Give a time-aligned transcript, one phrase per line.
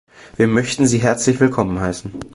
[0.35, 2.11] Wir möchten sie herzlich willkommen heißen.